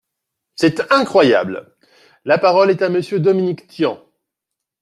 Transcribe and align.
C’est 0.55 0.91
incroyable! 0.91 1.75
La 2.25 2.39
parole 2.39 2.71
est 2.71 2.81
à 2.81 2.89
Monsieur 2.89 3.19
Dominique 3.19 3.67
Tian. 3.67 4.01